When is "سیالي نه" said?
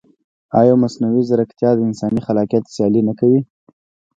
2.73-3.13